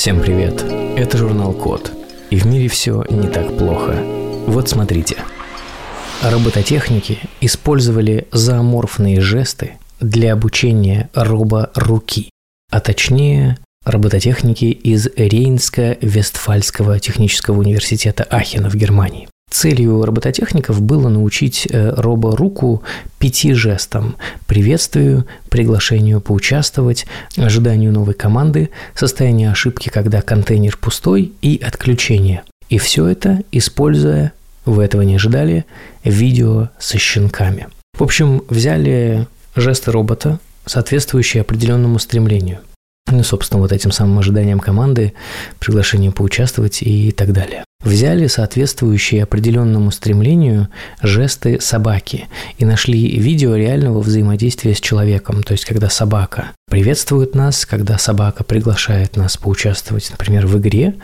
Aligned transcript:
Всем 0.00 0.20
привет! 0.20 0.62
Это 0.98 1.16
журнал 1.16 1.54
Код. 1.54 1.90
И 2.28 2.36
в 2.36 2.44
мире 2.44 2.68
все 2.68 3.02
не 3.08 3.28
так 3.28 3.56
плохо. 3.56 4.02
Вот 4.46 4.68
смотрите. 4.68 5.16
Робототехники 6.22 7.18
использовали 7.40 8.28
зооморфные 8.30 9.22
жесты 9.22 9.78
для 10.00 10.34
обучения 10.34 11.08
робо-руки, 11.14 12.28
а 12.70 12.80
точнее 12.80 13.58
робототехники 13.86 14.66
из 14.66 15.06
Рейнско-Вестфальского 15.08 16.98
технического 16.98 17.58
университета 17.58 18.24
Ахена 18.24 18.68
в 18.68 18.74
Германии. 18.74 19.29
Целью 19.50 20.04
робототехников 20.04 20.80
было 20.80 21.08
научить 21.08 21.66
э, 21.68 21.92
робо-руку 21.96 22.82
пяти 23.18 23.52
жестам– 23.52 24.16
приветствию, 24.46 25.26
приглашению 25.48 26.20
поучаствовать, 26.20 27.06
ожиданию 27.36 27.92
новой 27.92 28.14
команды, 28.14 28.70
состоянию 28.94 29.50
ошибки, 29.50 29.88
когда 29.88 30.22
контейнер 30.22 30.76
пустой 30.76 31.32
и 31.42 31.60
отключение. 31.62 32.44
И 32.68 32.78
все 32.78 33.08
это, 33.08 33.40
используя, 33.50 34.32
вы 34.64 34.84
этого 34.84 35.02
не 35.02 35.16
ожидали, 35.16 35.64
видео 36.04 36.68
со 36.78 36.98
щенками. 36.98 37.66
В 37.98 38.04
общем, 38.04 38.44
взяли 38.48 39.26
жесты 39.56 39.90
робота, 39.90 40.38
соответствующие 40.64 41.40
определенному 41.40 41.98
стремлению. 41.98 42.60
Ну, 43.10 43.24
собственно, 43.24 43.60
вот 43.60 43.72
этим 43.72 43.90
самым 43.90 44.20
ожиданием 44.20 44.60
команды, 44.60 45.12
приглашением 45.58 46.12
поучаствовать 46.12 46.82
и 46.82 47.10
так 47.10 47.32
далее 47.32 47.64
взяли 47.82 48.26
соответствующие 48.26 49.22
определенному 49.22 49.90
стремлению 49.90 50.68
жесты 51.02 51.60
собаки 51.60 52.28
и 52.58 52.64
нашли 52.64 53.18
видео 53.18 53.56
реального 53.56 54.00
взаимодействия 54.00 54.74
с 54.74 54.80
человеком, 54.80 55.42
то 55.42 55.52
есть 55.52 55.64
когда 55.64 55.88
собака 55.88 56.52
приветствует 56.68 57.34
нас, 57.34 57.66
когда 57.66 57.98
собака 57.98 58.44
приглашает 58.44 59.16
нас 59.16 59.36
поучаствовать, 59.36 60.08
например, 60.10 60.46
в 60.46 60.58
игре 60.58 60.94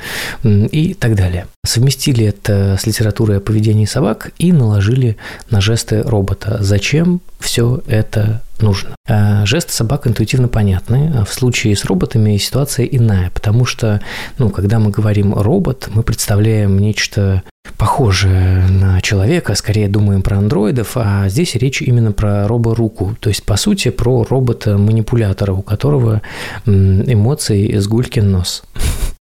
и 0.44 0.94
так 0.94 1.16
далее. 1.16 1.46
Совместили 1.64 2.26
это 2.26 2.76
с 2.78 2.86
литературой 2.86 3.38
о 3.38 3.40
поведении 3.40 3.86
собак 3.86 4.30
и 4.38 4.52
наложили 4.52 5.16
на 5.50 5.60
жесты 5.60 6.02
робота. 6.02 6.58
Зачем 6.60 7.20
все 7.40 7.82
это 7.86 8.42
нужно? 8.60 8.96
А, 9.08 9.46
жесты 9.46 9.72
собак 9.72 10.06
интуитивно 10.06 10.48
понятны. 10.48 11.12
А 11.14 11.24
в 11.24 11.32
случае 11.32 11.76
с 11.76 11.84
роботами 11.84 12.36
ситуация 12.36 12.86
иная, 12.86 13.30
потому 13.30 13.64
что, 13.64 14.00
ну, 14.38 14.50
когда 14.50 14.78
мы 14.78 14.90
говорим 14.90 15.34
робот, 15.34 15.88
мы 15.92 16.02
представляем 16.02 16.46
представляем 16.46 16.78
нечто 16.78 17.42
похожее 17.78 18.66
на 18.68 19.00
человека, 19.00 19.54
скорее 19.54 19.88
думаем 19.88 20.22
про 20.22 20.38
андроидов, 20.38 20.92
а 20.96 21.28
здесь 21.28 21.54
речь 21.54 21.82
именно 21.82 22.12
про 22.12 22.46
роборуку, 22.48 23.16
то 23.20 23.28
есть, 23.28 23.44
по 23.44 23.56
сути, 23.56 23.90
про 23.90 24.24
робота-манипулятора, 24.28 25.52
у 25.52 25.62
которого 25.62 26.22
эмоции 26.66 27.78
с 27.78 27.86
гулькин 27.86 28.30
нос. 28.30 28.64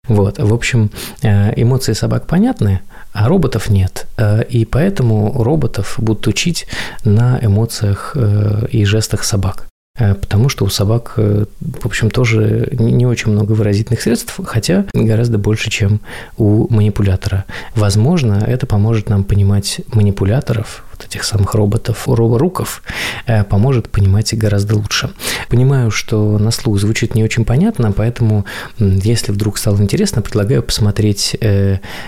Вот, 0.10 0.38
в 0.38 0.54
общем, 0.54 0.92
э, 1.22 1.54
эмоции 1.56 1.94
собак 1.94 2.28
понятны, 2.28 2.82
а 3.14 3.28
роботов 3.28 3.70
нет. 3.70 4.08
Э, 4.18 4.44
и 4.44 4.66
поэтому 4.66 5.44
роботов 5.44 5.96
будут 5.98 6.28
учить 6.28 6.68
на 7.06 7.40
эмоциях 7.42 8.14
э, 8.16 8.68
и 8.72 8.86
жестах 8.86 9.24
собак. 9.24 9.68
Э, 9.98 10.16
потому 10.16 10.50
что 10.50 10.66
у 10.66 10.70
собак, 10.70 11.14
в 11.18 11.86
общем, 11.86 12.10
тоже 12.10 12.70
не 12.72 13.06
очень 13.06 13.32
много 13.32 13.54
выразительных 13.54 14.02
средств, 14.02 14.40
хотя 14.46 14.86
гораздо 14.94 15.38
больше, 15.38 15.70
чем 15.70 16.02
у 16.38 16.68
манипулятора. 16.74 17.46
Возможно, 17.76 18.44
это 18.46 18.66
поможет 18.66 19.10
нам 19.10 19.24
понимать 19.24 19.82
манипуляторов, 19.94 20.84
вот 21.04 21.16
этих 21.16 21.24
самых 21.24 21.54
роботов, 21.56 22.08
роборуков, 22.08 22.84
э, 23.26 23.44
поможет 23.44 23.90
понимать 23.90 24.34
их 24.34 24.40
гораздо 24.40 24.76
лучше. 24.76 25.10
Понимаю, 25.50 25.92
что 25.92 26.38
на 26.38 26.52
слух 26.52 26.80
звучит 26.80 27.16
не 27.16 27.24
очень 27.24 27.46
понятно, 27.46 27.92
поэтому, 27.92 28.46
если 28.80 29.32
вдруг 29.32 29.58
стало 29.58 29.78
интересно, 29.78 30.22
предлагаю 30.22 30.64
посмотреть 30.64 31.38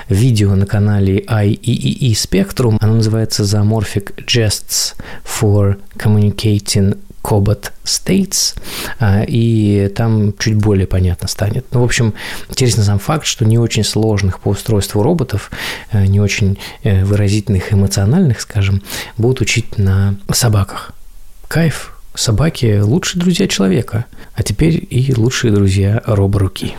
видео 0.10 0.56
на 0.56 0.66
канале 0.66 1.20
IEEE 1.20 2.12
Spectrum. 2.12 2.78
Оно 2.80 2.96
называется 2.96 3.44
Zoomorphic 3.44 4.26
Gests 4.26 4.96
for 5.24 5.78
Communicating 5.98 6.98
Cobot 7.26 7.72
States, 7.84 8.56
а, 9.00 9.24
и 9.28 9.92
там 9.96 10.34
чуть 10.38 10.56
более 10.56 10.86
понятно 10.86 11.28
станет. 11.28 11.66
Ну, 11.72 11.82
в 11.82 11.84
общем, 11.84 12.14
интересно 12.50 12.84
сам 12.84 13.00
факт, 13.00 13.26
что 13.26 13.46
не 13.46 13.58
очень 13.58 13.84
сложных 13.84 14.40
по 14.40 14.50
устройству 14.50 15.02
роботов, 15.02 15.50
э, 15.92 16.06
не 16.06 16.20
очень 16.20 16.60
э, 16.84 17.04
выразительных, 17.04 17.74
эмоциональных, 17.74 18.42
скажем, 18.42 18.84
будут 19.18 19.42
учить 19.42 19.78
на 19.80 20.16
собаках. 20.32 20.92
Кайф, 21.48 21.98
собаки– 22.14 22.80
лучшие 22.82 23.22
друзья 23.22 23.48
человека, 23.48 24.06
а 24.36 24.44
теперь 24.44 24.86
и 24.88 25.14
лучшие 25.16 25.52
друзья 25.52 26.04
роборуки. 26.06 26.76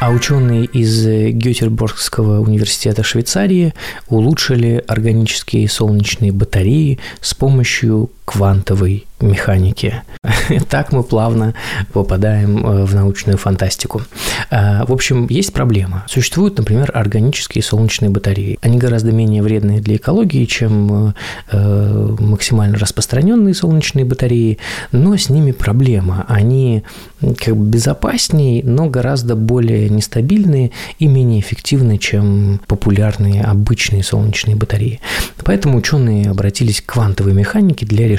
А 0.00 0.10
ученые 0.10 0.64
из 0.64 1.04
Гетеборгского 1.04 2.40
университета 2.40 3.02
Швейцарии 3.02 3.74
улучшили 4.08 4.82
органические 4.86 5.68
солнечные 5.68 6.30
батареи 6.30 7.00
с 7.20 7.34
помощью 7.34 8.10
квантовой 8.28 9.06
механики. 9.20 10.02
Так 10.68 10.92
мы 10.92 11.02
плавно 11.02 11.54
попадаем 11.92 12.66
э, 12.66 12.84
в 12.84 12.94
научную 12.94 13.38
фантастику. 13.38 14.02
А, 14.50 14.84
в 14.86 14.92
общем, 14.92 15.26
есть 15.30 15.52
проблема. 15.52 16.04
Существуют, 16.08 16.58
например, 16.58 16.90
органические 16.94 17.62
солнечные 17.62 18.10
батареи. 18.10 18.58
Они 18.60 18.78
гораздо 18.78 19.12
менее 19.12 19.42
вредные 19.42 19.80
для 19.80 19.96
экологии, 19.96 20.44
чем 20.44 21.14
э, 21.50 22.16
максимально 22.18 22.78
распространенные 22.78 23.54
солнечные 23.54 24.04
батареи, 24.04 24.58
но 24.92 25.16
с 25.16 25.30
ними 25.30 25.52
проблема. 25.52 26.24
Они 26.28 26.82
как 27.20 27.56
бы 27.56 27.66
безопаснее, 27.68 28.62
но 28.64 28.88
гораздо 28.88 29.36
более 29.36 29.88
нестабильные 29.88 30.70
и 30.98 31.06
менее 31.06 31.40
эффективны, 31.40 31.98
чем 31.98 32.60
популярные 32.66 33.42
обычные 33.42 34.02
солнечные 34.02 34.56
батареи. 34.56 35.00
Поэтому 35.44 35.78
ученые 35.78 36.30
обратились 36.30 36.80
к 36.80 36.92
квантовой 36.92 37.32
механике 37.32 37.86
для 37.86 38.06
решения 38.06 38.17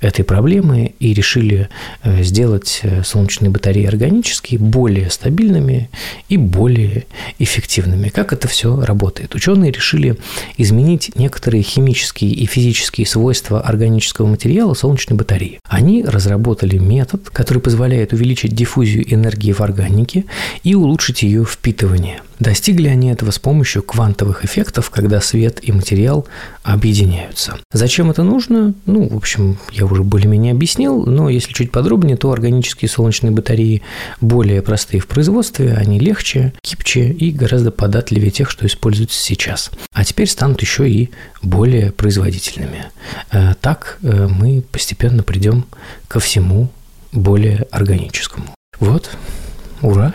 этой 0.00 0.24
проблемы 0.24 0.94
и 0.98 1.12
решили 1.12 1.68
э, 2.02 2.22
сделать 2.22 2.80
э, 2.82 3.02
солнечные 3.04 3.50
батареи 3.50 3.86
органические 3.86 4.58
более 4.58 5.10
стабильными 5.10 5.90
и 6.28 6.36
более 6.36 7.06
эффективными. 7.38 8.08
Как 8.08 8.32
это 8.32 8.48
все 8.48 8.80
работает? 8.80 9.34
Ученые 9.34 9.72
решили 9.72 10.16
изменить 10.56 11.12
некоторые 11.16 11.62
химические 11.62 12.30
и 12.30 12.46
физические 12.46 13.06
свойства 13.06 13.60
органического 13.60 14.26
материала 14.26 14.74
солнечной 14.74 15.18
батареи. 15.18 15.60
Они 15.68 16.04
разработали 16.04 16.78
метод, 16.78 17.30
который 17.30 17.60
позволяет 17.60 18.12
увеличить 18.12 18.54
диффузию 18.54 19.12
энергии 19.12 19.52
в 19.52 19.60
органике 19.60 20.24
и 20.62 20.74
улучшить 20.74 21.22
ее 21.22 21.44
впитывание. 21.44 22.20
Достигли 22.38 22.86
они 22.86 23.10
этого 23.10 23.32
с 23.32 23.38
помощью 23.38 23.82
квантовых 23.82 24.44
эффектов, 24.44 24.90
когда 24.90 25.20
свет 25.20 25.58
и 25.62 25.72
материал 25.72 26.26
объединяются. 26.62 27.58
Зачем 27.72 28.10
это 28.10 28.22
нужно? 28.22 28.74
Ну, 28.86 29.07
в 29.08 29.16
общем, 29.16 29.58
я 29.72 29.84
уже 29.86 30.02
более-менее 30.02 30.52
объяснил, 30.52 31.04
но 31.04 31.28
если 31.28 31.52
чуть 31.52 31.72
подробнее, 31.72 32.16
то 32.16 32.30
органические 32.30 32.88
солнечные 32.88 33.30
батареи 33.30 33.82
более 34.20 34.62
простые 34.62 35.00
в 35.00 35.06
производстве, 35.06 35.74
они 35.74 35.98
легче, 35.98 36.52
гибче 36.62 37.10
и 37.10 37.30
гораздо 37.30 37.70
податливее 37.70 38.30
тех, 38.30 38.50
что 38.50 38.66
используются 38.66 39.20
сейчас. 39.20 39.70
А 39.92 40.04
теперь 40.04 40.28
станут 40.28 40.60
еще 40.62 40.88
и 40.88 41.10
более 41.42 41.92
производительными. 41.92 42.86
Э, 43.30 43.54
так 43.60 43.98
э, 44.02 44.26
мы 44.28 44.62
постепенно 44.62 45.22
придем 45.22 45.64
ко 46.08 46.20
всему 46.20 46.68
более 47.12 47.66
органическому. 47.70 48.54
Вот, 48.78 49.10
ура! 49.82 50.14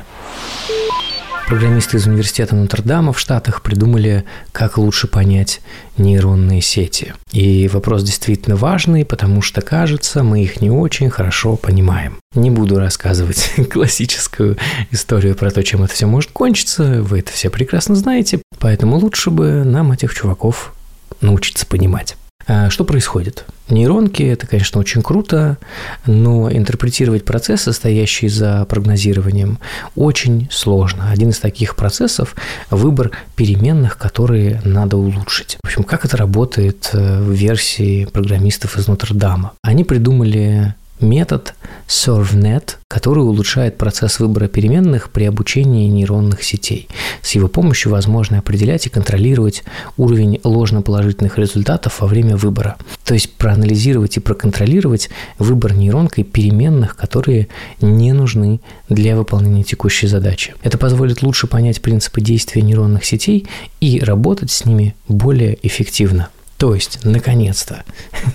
Программисты 1.48 1.98
из 1.98 2.08
университета 2.08 2.56
Нотр-Дама 2.56 3.14
в 3.14 3.20
Штатах 3.20 3.62
придумали, 3.62 4.24
как 4.52 4.78
лучше 4.78 5.08
понять 5.08 5.62
нейронные 5.98 6.62
сети. 6.62 7.14
И 7.32 7.68
вопрос 7.68 8.04
действительно 8.04 8.56
важный, 8.56 9.06
потому 9.06 9.42
что, 9.42 9.62
кажется, 9.62 10.24
мы 10.24 10.42
их 10.42 10.62
не 10.62 10.72
очень 10.72 11.10
хорошо 11.10 11.56
понимаем. 11.56 12.18
Не 12.34 12.50
буду 12.50 12.80
рассказывать 12.80 13.54
классическую 13.72 14.58
историю 14.92 15.36
про 15.36 15.52
то, 15.52 15.64
чем 15.64 15.84
это 15.84 15.94
все 15.94 16.08
может 16.08 16.32
кончиться, 16.32 17.02
вы 17.04 17.20
это 17.20 17.32
все 17.32 17.50
прекрасно 17.50 17.96
знаете, 17.96 18.42
поэтому 18.60 18.98
лучше 18.98 19.30
бы 19.30 19.64
нам 19.64 19.92
этих 19.92 20.16
чуваков 20.16 20.74
научиться 21.22 21.66
понимать. 21.68 22.16
А 22.48 22.70
что 22.70 22.84
происходит? 22.84 23.46
Нейронки– 23.70 24.24
это, 24.24 24.46
конечно, 24.46 24.80
очень 24.80 25.02
круто, 25.02 25.58
но 26.06 26.52
интерпретировать 26.52 27.24
процесс, 27.24 27.64
стоящий 27.72 28.28
за 28.28 28.66
прогнозированием, 28.66 29.60
очень 29.96 30.50
сложно. 30.52 31.10
Один 31.10 31.30
из 31.30 31.40
таких 31.40 31.76
процессов– 31.76 32.36
выбор 32.70 33.12
переменных, 33.36 33.98
которые 33.98 34.62
надо 34.66 34.98
улучшить. 34.98 35.58
В 35.64 35.68
общем, 35.68 35.84
как 35.84 36.04
это 36.04 36.18
работает 36.18 36.90
э, 36.92 37.22
в 37.22 37.32
версии 37.32 38.06
программистов 38.06 38.78
из 38.78 38.88
Нотр-Дама? 38.88 39.54
Они 39.62 39.86
придумали 39.86 40.76
метод 41.04 41.54
ServeNet, 41.88 42.78
который 42.88 43.24
улучшает 43.24 43.78
процесс 43.78 44.20
выбора 44.20 44.48
переменных 44.48 45.12
при 45.12 45.26
обучении 45.26 45.88
нейронных 45.88 46.44
сетей. 46.44 46.88
С 47.22 47.32
его 47.32 47.48
помощью 47.48 47.92
возможно 47.92 48.40
определять 48.40 48.88
и 48.88 48.90
контролировать 48.90 49.64
уровень 49.98 50.40
ложноположительных 50.44 51.38
результатов 51.38 52.02
во 52.02 52.08
время 52.08 52.38
выбора. 52.38 52.78
То 53.04 53.14
есть 53.14 53.34
проанализировать 53.34 54.18
и 54.18 54.22
проконтролировать 54.22 55.10
выбор 55.38 55.74
нейронкой 55.74 56.24
переменных, 56.24 56.96
которые 56.96 57.50
не 57.82 58.14
нужны 58.14 58.62
для 58.90 59.16
выполнения 59.16 59.64
текущей 59.64 60.08
задачи. 60.08 60.56
Это 60.64 60.78
позволит 60.78 61.22
лучше 61.22 61.48
понять 61.48 61.82
принципы 61.82 62.22
действия 62.22 62.62
нейронных 62.62 63.04
сетей 63.06 63.48
и 63.82 64.00
работать 64.00 64.52
с 64.52 64.66
ними 64.66 64.96
более 65.08 65.58
эффективно. 65.62 66.30
То 66.64 66.74
есть, 66.74 67.00
наконец-то, 67.04 67.84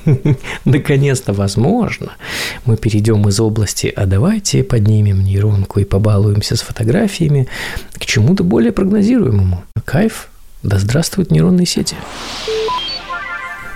наконец-то, 0.67 1.33
возможно, 1.33 2.13
мы 2.67 2.77
перейдем 2.77 3.27
из 3.27 3.41
области 3.41 3.87
«а 3.87 4.05
давайте 4.05 4.63
поднимем 4.63 5.25
нейронку 5.25 5.81
и 5.81 5.85
побалуемся 5.85 6.55
с 6.55 6.61
фотографиями» 6.61 7.49
к 7.95 8.05
чему-то 8.05 8.45
более 8.45 8.71
прогнозируемому. 8.71 9.65
Кайф, 9.83 10.29
да 10.63 10.79
здравствуют 10.79 11.31
нейронные 11.31 11.65
сети. 11.65 11.97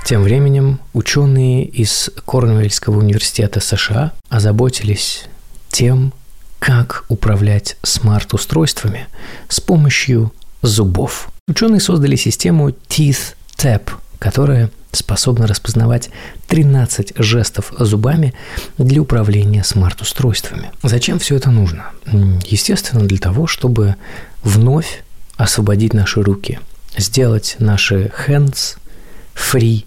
Тем 0.04 0.22
временем 0.22 0.80
ученые 0.92 1.64
из 1.64 2.10
Корнуэльского 2.26 2.98
университета 2.98 3.60
США 3.60 4.12
озаботились 4.28 5.24
тем, 5.70 6.12
как 6.58 7.06
управлять 7.08 7.78
смарт-устройствами 7.82 9.06
с 9.48 9.62
помощью 9.62 10.30
зубов. 10.60 11.30
Ученые 11.48 11.80
создали 11.80 12.16
систему 12.16 12.68
Teeth 12.68 13.34
Tap– 13.56 13.92
которая 14.22 14.70
способна 14.92 15.48
распознавать 15.48 16.10
13 16.46 17.14
жестов 17.16 17.72
зубами 17.76 18.34
для 18.78 19.02
управления 19.02 19.64
смарт-устройствами. 19.64 20.70
Зачем 20.84 21.18
все 21.18 21.34
это 21.34 21.50
нужно? 21.50 21.86
Естественно, 22.46 23.04
для 23.04 23.18
того, 23.18 23.48
чтобы 23.48 23.96
вновь 24.44 25.02
освободить 25.36 25.92
наши 25.92 26.22
руки, 26.22 26.60
сделать 26.96 27.56
наши 27.58 28.12
hands 28.28 28.76
free 29.34 29.86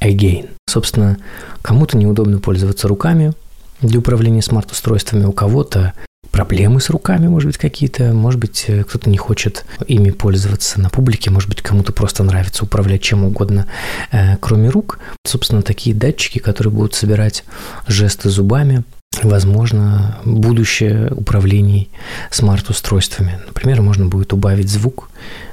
again. 0.00 0.50
Собственно, 0.68 1.16
кому-то 1.60 1.96
неудобно 1.96 2.38
пользоваться 2.38 2.86
руками 2.86 3.32
для 3.80 3.98
управления 3.98 4.42
смарт-устройствами, 4.42 5.24
у 5.24 5.32
кого-то 5.32 5.94
проблемы 6.30 6.80
с 6.80 6.90
руками, 6.90 7.26
может 7.28 7.48
быть, 7.48 7.58
какие-то, 7.58 8.12
может 8.12 8.40
быть, 8.40 8.64
э, 8.68 8.84
кто-то 8.84 9.10
не 9.10 9.18
хочет 9.18 9.64
ими 9.86 10.10
пользоваться 10.10 10.80
на 10.80 10.90
публике, 10.90 11.30
может 11.30 11.48
быть, 11.48 11.62
кому-то 11.62 11.92
просто 11.92 12.22
нравится 12.24 12.64
управлять 12.64 13.02
чем 13.02 13.24
угодно, 13.24 13.66
э, 14.12 14.36
кроме 14.40 14.68
рук. 14.68 14.98
Собственно, 15.26 15.62
такие 15.62 15.94
датчики, 15.94 16.38
которые 16.38 16.72
будут 16.72 16.94
собирать 16.94 17.44
жесты 17.86 18.30
зубами, 18.30 18.84
возможно, 19.22 20.18
будущее 20.24 21.10
управлений 21.10 21.90
смарт-устройствами. 22.30 23.40
Например, 23.46 23.82
можно 23.82 24.06
будет 24.06 24.32
убавить 24.32 24.68
звук 24.68 25.10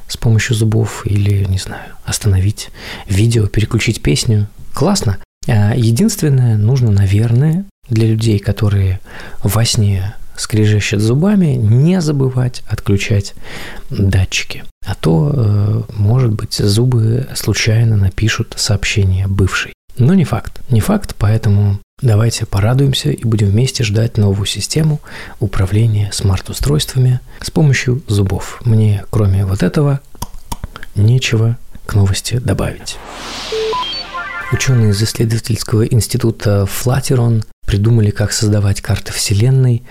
с 0.07 0.18
помощью 0.18 0.56
зубов 0.56 1.06
или, 1.06 1.45
не 1.45 1.57
знаю, 1.57 1.94
остановить 2.04 2.69
видео, 3.07 3.48
переключить 3.48 4.01
песню. 4.01 4.48
Классно. 4.74 5.18
А 5.48 5.74
единственное, 5.75 6.57
нужно, 6.57 6.92
наверное, 6.92 7.66
для 7.89 8.07
людей, 8.07 8.39
которые 8.39 9.00
во 9.44 9.63
сне 9.66 10.16
скрежещет 10.38 11.02
зубами, 11.02 11.56
не 11.56 12.02
забывать 12.02 12.64
отключать 12.68 13.34
датчики. 13.90 14.64
А 14.86 14.96
то, 14.96 15.32
э, 15.34 15.82
может 15.96 16.32
быть, 16.32 16.56
зубы 16.56 17.28
случайно 17.36 17.98
напишут 17.98 18.54
сообщение 18.58 19.28
бывший. 19.28 19.74
Но 19.98 20.14
не 20.14 20.26
факт. 20.26 20.62
Не 20.70 20.82
факт, 20.82 21.16
поэтому 21.18 21.80
давайте 22.02 22.46
порадуемся 22.46 23.12
и 23.12 23.24
будем 23.24 23.48
вместе 23.48 23.84
ждать 23.84 24.18
новую 24.18 24.46
систему 24.46 25.00
управления 25.40 26.10
смарт-устройствами 26.12 27.22
с 27.42 27.50
помощью 27.50 28.04
зубов. 28.08 28.60
Мне, 28.66 29.06
кроме 29.10 29.46
вот 29.46 29.64
этого, 29.64 30.02
нечего 30.96 31.58
к 31.86 31.94
новости 31.96 32.38
добавить. 32.38 32.98
Ученые 34.52 34.92
из 34.92 35.02
исследовательского 35.02 35.86
института 35.86 36.66
Флатерон 36.66 37.44
придумали, 37.66 38.12
как 38.12 38.32
создавать 38.32 38.82
карты 38.82 39.12
Вселенной 39.12 39.84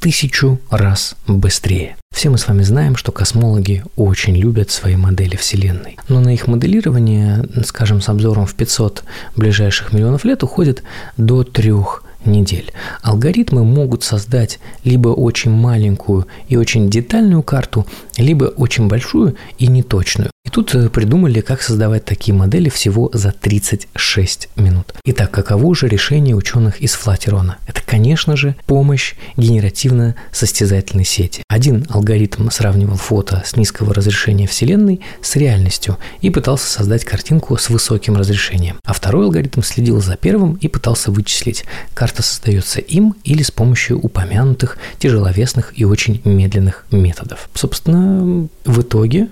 тысячу 0.00 0.58
раз 0.70 1.16
быстрее. 1.26 1.96
Все 2.14 2.30
мы 2.30 2.38
с 2.38 2.48
вами 2.48 2.62
знаем, 2.62 2.96
что 2.96 3.12
космологи 3.12 3.84
очень 3.96 4.36
любят 4.36 4.70
свои 4.70 4.96
модели 4.96 5.36
Вселенной. 5.36 5.98
Но 6.08 6.20
на 6.20 6.34
их 6.34 6.46
моделирование, 6.46 7.44
скажем, 7.64 8.00
с 8.00 8.08
обзором 8.08 8.46
в 8.46 8.54
500 8.54 9.04
ближайших 9.36 9.92
миллионов 9.92 10.24
лет 10.24 10.42
уходит 10.42 10.82
до 11.16 11.44
трех 11.44 12.02
недель. 12.24 12.72
Алгоритмы 13.02 13.64
могут 13.64 14.02
создать 14.02 14.58
либо 14.84 15.08
очень 15.08 15.50
маленькую 15.50 16.26
и 16.48 16.56
очень 16.56 16.90
детальную 16.90 17.42
карту, 17.42 17.86
либо 18.16 18.44
очень 18.44 18.88
большую 18.88 19.36
и 19.58 19.66
неточную. 19.66 20.30
И 20.48 20.50
тут 20.50 20.74
э, 20.74 20.88
придумали, 20.88 21.42
как 21.42 21.60
создавать 21.60 22.06
такие 22.06 22.34
модели 22.34 22.70
всего 22.70 23.10
за 23.12 23.32
36 23.32 24.48
минут. 24.56 24.94
Итак, 25.04 25.30
каково 25.30 25.74
же 25.74 25.88
решение 25.88 26.34
ученых 26.34 26.80
из 26.80 26.94
Флатерона? 26.94 27.58
Это, 27.66 27.82
конечно 27.84 28.34
же, 28.34 28.56
помощь 28.64 29.14
генеративно-состязательной 29.36 31.04
сети. 31.04 31.42
Один 31.48 31.84
алгоритм 31.90 32.48
сравнивал 32.48 32.96
фото 32.96 33.42
с 33.44 33.56
низкого 33.56 33.92
разрешения 33.92 34.46
Вселенной 34.46 35.02
с 35.20 35.36
реальностью 35.36 35.98
и 36.22 36.30
пытался 36.30 36.70
создать 36.70 37.04
картинку 37.04 37.54
с 37.58 37.68
высоким 37.68 38.16
разрешением. 38.16 38.78
А 38.86 38.94
второй 38.94 39.26
алгоритм 39.26 39.60
следил 39.60 40.00
за 40.00 40.16
первым 40.16 40.54
и 40.54 40.68
пытался 40.68 41.10
вычислить, 41.10 41.66
карта 41.92 42.22
создается 42.22 42.80
им 42.80 43.14
или 43.22 43.42
с 43.42 43.50
помощью 43.50 44.00
упомянутых 44.00 44.78
тяжеловесных 44.98 45.78
и 45.78 45.84
очень 45.84 46.22
медленных 46.24 46.86
методов. 46.90 47.50
Собственно, 47.52 48.48
в 48.64 48.80
итоге 48.80 49.28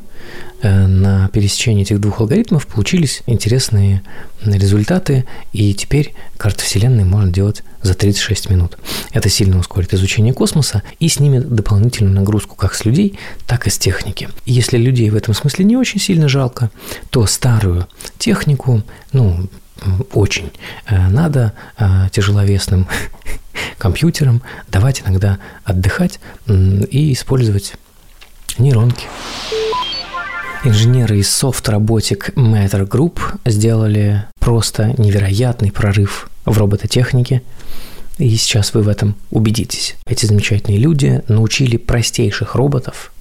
на 0.62 1.28
пересечении 1.28 1.82
этих 1.82 2.00
двух 2.00 2.20
алгоритмов 2.20 2.66
получились 2.66 3.22
интересные 3.26 4.02
результаты, 4.42 5.26
и 5.52 5.74
теперь 5.74 6.14
карты 6.38 6.64
Вселенной 6.64 7.04
можно 7.04 7.30
делать 7.30 7.62
за 7.82 7.94
36 7.94 8.50
минут. 8.50 8.78
Это 9.12 9.28
сильно 9.28 9.58
ускорит 9.58 9.92
изучение 9.94 10.32
космоса 10.32 10.82
и 10.98 11.08
снимет 11.08 11.48
дополнительную 11.48 12.14
нагрузку 12.14 12.56
как 12.56 12.74
с 12.74 12.84
людей, 12.84 13.18
так 13.46 13.66
и 13.66 13.70
с 13.70 13.78
техники. 13.78 14.28
И 14.44 14.52
если 14.52 14.78
людей 14.78 15.10
в 15.10 15.16
этом 15.16 15.34
смысле 15.34 15.64
не 15.64 15.76
очень 15.76 16.00
сильно 16.00 16.28
жалко, 16.28 16.70
то 17.10 17.26
старую 17.26 17.86
технику, 18.18 18.82
ну, 19.12 19.48
очень 20.12 20.52
э, 20.86 21.08
надо 21.08 21.52
э, 21.78 22.08
тяжеловесным 22.10 22.86
компьютерам 23.78 24.42
давать 24.68 25.02
иногда 25.02 25.38
отдыхать 25.64 26.18
и 26.46 27.12
использовать 27.12 27.74
нейронки. 28.58 29.06
Инженеры 30.66 31.18
из 31.18 31.28
Soft 31.28 31.64
Robotic 31.66 32.34
Matter 32.34 32.88
Group 32.88 33.20
сделали 33.44 34.24
просто 34.40 35.00
невероятный 35.00 35.70
прорыв 35.70 36.28
в 36.44 36.58
робототехнике, 36.58 37.42
и 38.18 38.34
сейчас 38.34 38.74
вы 38.74 38.82
в 38.82 38.88
этом 38.88 39.14
убедитесь. 39.30 39.94
Эти 40.08 40.26
замечательные 40.26 40.80
люди 40.80 41.22
научили 41.28 41.76
простейших 41.76 42.56
роботов 42.56 43.12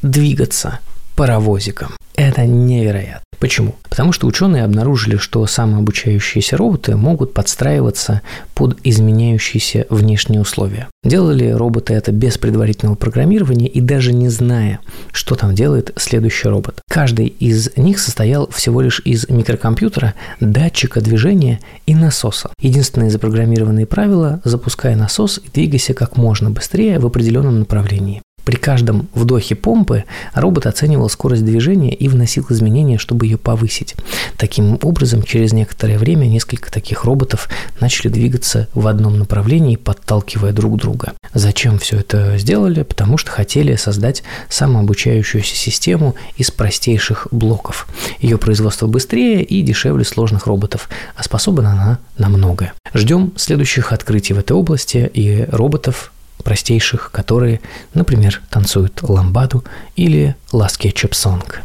двигаться 0.00 0.78
паровозиком. 1.16 1.88
Это 2.14 2.46
невероятно. 2.46 3.22
Почему? 3.42 3.74
Потому 3.90 4.12
что 4.12 4.28
ученые 4.28 4.62
обнаружили, 4.62 5.16
что 5.16 5.44
самообучающиеся 5.46 6.56
роботы 6.56 6.94
могут 6.94 7.34
подстраиваться 7.34 8.22
под 8.54 8.78
изменяющиеся 8.84 9.86
внешние 9.90 10.40
условия. 10.40 10.86
Делали 11.02 11.50
роботы 11.50 11.94
это 11.94 12.12
без 12.12 12.38
предварительного 12.38 12.94
программирования 12.94 13.66
и 13.66 13.80
даже 13.80 14.12
не 14.12 14.28
зная, 14.28 14.78
что 15.10 15.34
там 15.34 15.56
делает 15.56 15.92
следующий 15.96 16.46
робот. 16.46 16.80
Каждый 16.88 17.26
из 17.26 17.76
них 17.76 17.98
состоял 17.98 18.48
всего 18.48 18.80
лишь 18.80 19.02
из 19.04 19.28
микрокомпьютера, 19.28 20.14
датчика 20.38 21.00
движения 21.00 21.58
и 21.84 21.96
насоса. 21.96 22.50
Единственное 22.60 23.10
запрограммированные 23.10 23.86
правила– 23.86 24.40
запускай 24.44 24.94
насос 24.94 25.38
и 25.38 25.50
двигайся 25.52 25.94
как 25.94 26.16
можно 26.16 26.50
быстрее 26.50 27.00
в 27.00 27.06
определенном 27.06 27.58
направлении. 27.58 28.22
При 28.44 28.56
каждом 28.56 29.08
вдохе 29.14 29.54
помпы 29.54 30.04
робот 30.34 30.66
оценивал 30.66 31.08
скорость 31.08 31.44
движения 31.44 31.94
и 31.94 32.08
вносил 32.08 32.46
изменения, 32.50 32.98
чтобы 32.98 33.26
ее 33.26 33.38
повысить. 33.38 33.94
Таким 34.36 34.78
образом, 34.82 35.22
через 35.22 35.52
некоторое 35.52 35.98
время 35.98 36.26
несколько 36.26 36.70
таких 36.72 37.04
роботов 37.04 37.48
начали 37.80 38.08
двигаться 38.08 38.68
в 38.74 38.86
одном 38.86 39.18
направлении, 39.18 39.76
подталкивая 39.76 40.52
друг 40.52 40.76
друга. 40.76 41.12
Зачем 41.34 41.78
все 41.78 41.98
это 41.98 42.36
сделали? 42.36 42.82
Потому 42.82 43.16
что 43.16 43.30
хотели 43.30 43.76
создать 43.76 44.22
самообучающуюся 44.48 45.54
систему 45.54 46.14
из 46.36 46.50
простейших 46.50 47.28
блоков. 47.30 47.86
Ее 48.20 48.38
производство 48.38 48.86
быстрее 48.86 49.42
и 49.42 49.62
дешевле 49.62 50.04
сложных 50.04 50.46
роботов, 50.46 50.88
а 51.16 51.22
способна 51.22 51.72
она 51.72 51.98
на 52.18 52.28
многое. 52.28 52.74
Ждем 52.94 53.32
следующих 53.36 53.92
открытий 53.92 54.34
в 54.34 54.38
этой 54.38 54.52
области 54.52 55.10
и 55.12 55.46
роботов, 55.50 56.11
простейших, 56.42 57.10
которые, 57.10 57.60
например, 57.94 58.42
танцуют 58.50 59.02
ламбаду 59.02 59.64
или 59.96 60.36
ласки 60.52 60.90
чепсонг. 60.90 61.62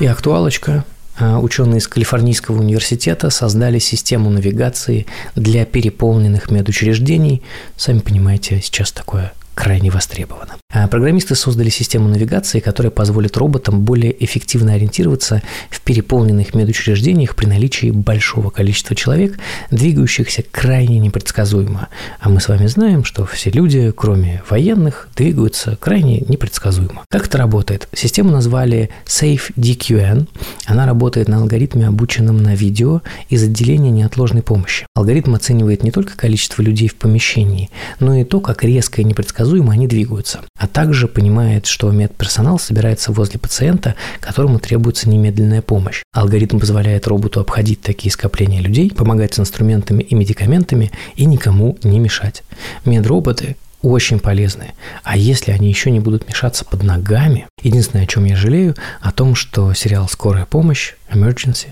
И 0.00 0.06
актуалочка 0.06 0.84
а, 1.18 1.38
ученые 1.38 1.78
из 1.78 1.88
Калифорнийского 1.88 2.58
университета 2.58 3.28
создали 3.28 3.78
систему 3.78 4.30
навигации 4.30 5.06
для 5.36 5.66
переполненных 5.66 6.50
медучреждений. 6.50 7.42
Сами 7.76 7.98
понимаете, 7.98 8.60
сейчас 8.62 8.90
такое 8.90 9.32
крайне 9.54 9.90
востребовано. 9.90 10.56
А 10.72 10.86
программисты 10.88 11.34
создали 11.34 11.68
систему 11.68 12.08
навигации, 12.08 12.60
которая 12.60 12.90
позволит 12.90 13.36
роботам 13.36 13.82
более 13.82 14.12
эффективно 14.24 14.74
ориентироваться 14.74 15.42
в 15.70 15.80
переполненных 15.80 16.54
медучреждениях 16.54 17.34
при 17.34 17.46
наличии 17.46 17.90
большого 17.90 18.50
количества 18.50 18.94
человек, 18.94 19.38
двигающихся 19.70 20.44
крайне 20.50 20.98
непредсказуемо. 20.98 21.88
А 22.20 22.28
мы 22.28 22.40
с 22.40 22.48
вами 22.48 22.66
знаем, 22.66 23.04
что 23.04 23.24
все 23.24 23.50
люди, 23.50 23.92
кроме 23.96 24.42
военных, 24.48 25.08
двигаются 25.16 25.76
крайне 25.76 26.20
непредсказуемо. 26.20 27.04
Как 27.08 27.26
это 27.26 27.38
работает? 27.38 27.88
Систему 27.92 28.30
назвали 28.30 28.90
SafeDQN. 29.06 30.28
Она 30.66 30.86
работает 30.86 31.28
на 31.28 31.38
алгоритме, 31.38 31.88
обученном 31.88 32.36
на 32.36 32.54
видео 32.54 33.02
из 33.28 33.42
отделения 33.42 33.90
неотложной 33.90 34.42
помощи. 34.42 34.86
Алгоритм 34.94 35.34
оценивает 35.34 35.82
не 35.82 35.90
только 35.90 36.16
количество 36.16 36.62
людей 36.62 36.88
в 36.88 36.94
помещении, 36.96 37.70
но 37.98 38.14
и 38.14 38.24
то, 38.24 38.40
как 38.40 38.62
резко 38.64 39.00
и 39.00 39.04
непредсказуемо 39.04 39.30
предсказуемо 39.30 39.72
они 39.72 39.86
двигаются, 39.86 40.40
а 40.60 40.66
также 40.66 41.08
понимает, 41.08 41.64
что 41.64 41.90
медперсонал 41.90 42.58
собирается 42.58 43.12
возле 43.12 43.38
пациента, 43.38 43.94
которому 44.20 44.58
требуется 44.58 45.08
немедленная 45.08 45.62
помощь. 45.62 46.02
Алгоритм 46.12 46.58
позволяет 46.58 47.06
роботу 47.06 47.40
обходить 47.40 47.80
такие 47.80 48.12
скопления 48.12 48.60
людей, 48.60 48.90
помогать 48.90 49.32
с 49.32 49.40
инструментами 49.40 50.02
и 50.02 50.14
медикаментами 50.14 50.90
и 51.16 51.24
никому 51.24 51.78
не 51.82 51.98
мешать. 51.98 52.42
Медроботы 52.84 53.56
очень 53.80 54.20
полезны. 54.20 54.74
А 55.02 55.16
если 55.16 55.50
они 55.50 55.70
еще 55.70 55.90
не 55.90 55.98
будут 55.98 56.28
мешаться 56.28 56.66
под 56.66 56.82
ногами, 56.82 57.46
единственное, 57.62 58.04
о 58.04 58.06
чем 58.06 58.26
я 58.26 58.36
жалею, 58.36 58.76
о 59.00 59.12
том, 59.12 59.34
что 59.34 59.72
сериал 59.72 60.10
«Скорая 60.10 60.44
помощь», 60.44 60.92
«Emergency», 61.10 61.68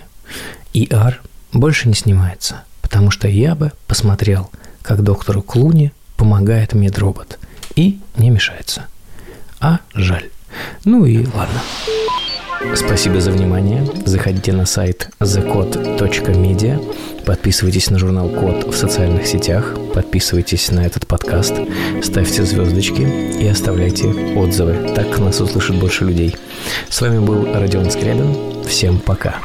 ER 0.72 1.16
больше 1.52 1.88
не 1.88 1.94
снимается, 1.94 2.62
потому 2.80 3.10
что 3.10 3.28
я 3.28 3.54
бы 3.54 3.70
посмотрел, 3.86 4.50
как 4.80 5.02
доктору 5.02 5.42
Клуни 5.42 5.92
помогает 6.16 6.72
медробот 6.72 7.38
и 7.78 8.00
не 8.16 8.30
мешается. 8.30 8.86
А 9.60 9.78
жаль. 9.94 10.28
Ну 10.84 11.04
и 11.04 11.18
ладно. 11.18 11.62
Спасибо 12.74 13.20
за 13.20 13.30
внимание. 13.30 13.86
Заходите 14.04 14.52
на 14.52 14.66
сайт 14.66 15.10
thecode.media. 15.20 17.24
Подписывайтесь 17.24 17.88
на 17.90 17.98
журнал 17.98 18.30
Код 18.30 18.64
в 18.64 18.76
социальных 18.76 19.28
сетях. 19.28 19.76
Подписывайтесь 19.94 20.72
на 20.72 20.80
этот 20.80 21.06
подкаст. 21.06 21.54
Ставьте 22.02 22.42
звездочки 22.42 23.02
и 23.40 23.46
оставляйте 23.46 24.08
отзывы. 24.08 24.92
Так 24.96 25.16
нас 25.20 25.40
услышит 25.40 25.78
больше 25.78 26.04
людей. 26.04 26.36
С 26.88 27.00
вами 27.00 27.24
был 27.24 27.46
Родион 27.54 27.92
Скрябин. 27.92 28.64
Всем 28.64 28.98
пока. 28.98 29.36